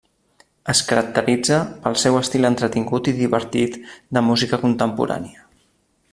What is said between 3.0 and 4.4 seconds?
i divertit de